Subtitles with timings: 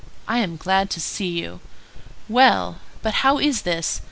[0.27, 1.59] "I am glad to see you.
[2.27, 3.99] Well, but how is this?